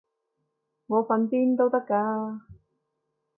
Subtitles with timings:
[0.87, 2.41] 我瞓邊都得㗎